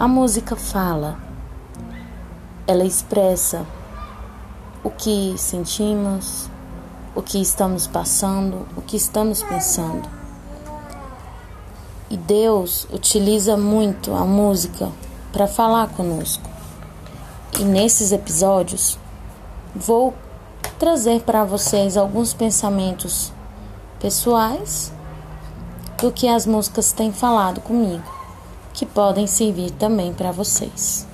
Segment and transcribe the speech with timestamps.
[0.00, 1.18] A música fala,
[2.66, 3.66] ela expressa
[4.82, 6.48] o que sentimos,
[7.14, 10.08] o que estamos passando, o que estamos pensando.
[12.08, 14.90] E Deus utiliza muito a música
[15.34, 16.48] para falar conosco.
[17.58, 18.98] E nesses episódios
[19.76, 20.14] vou
[20.78, 23.30] trazer para vocês alguns pensamentos
[24.00, 24.90] pessoais
[26.00, 28.19] do que as músicas têm falado comigo,
[28.72, 31.09] que podem servir também para vocês.